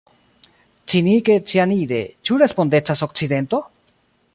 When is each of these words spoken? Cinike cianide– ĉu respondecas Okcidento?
Cinike 0.93 1.37
cianide– 1.51 2.01
ĉu 2.31 2.41
respondecas 2.45 3.09
Okcidento? 3.09 3.63